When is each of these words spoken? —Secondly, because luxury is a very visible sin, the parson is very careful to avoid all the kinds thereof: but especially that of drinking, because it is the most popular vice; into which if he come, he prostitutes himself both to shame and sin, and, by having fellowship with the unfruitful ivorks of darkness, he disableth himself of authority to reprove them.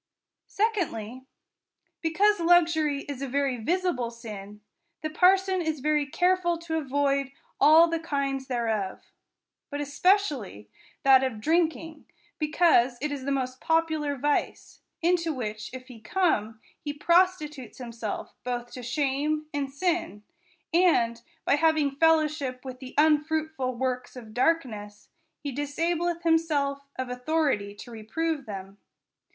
—Secondly, 0.47 1.27
because 2.01 2.39
luxury 2.39 3.01
is 3.03 3.21
a 3.21 3.27
very 3.27 3.57
visible 3.57 4.09
sin, 4.09 4.61
the 5.03 5.11
parson 5.11 5.61
is 5.61 5.79
very 5.79 6.07
careful 6.07 6.57
to 6.57 6.79
avoid 6.79 7.31
all 7.59 7.87
the 7.87 7.99
kinds 7.99 8.47
thereof: 8.47 9.03
but 9.69 9.79
especially 9.79 10.67
that 11.03 11.23
of 11.23 11.39
drinking, 11.39 12.07
because 12.39 12.97
it 12.99 13.11
is 13.11 13.25
the 13.25 13.31
most 13.31 13.61
popular 13.61 14.15
vice; 14.15 14.79
into 15.03 15.31
which 15.31 15.71
if 15.71 15.87
he 15.87 15.99
come, 16.01 16.59
he 16.83 16.93
prostitutes 16.93 17.77
himself 17.77 18.33
both 18.43 18.71
to 18.71 18.81
shame 18.81 19.45
and 19.53 19.71
sin, 19.71 20.23
and, 20.73 21.21
by 21.45 21.53
having 21.57 21.91
fellowship 21.91 22.65
with 22.65 22.79
the 22.79 22.95
unfruitful 22.97 23.77
ivorks 23.77 24.15
of 24.15 24.33
darkness, 24.33 25.09
he 25.43 25.51
disableth 25.53 26.23
himself 26.23 26.87
of 26.95 27.07
authority 27.07 27.75
to 27.75 27.91
reprove 27.91 28.47
them. 28.47 28.79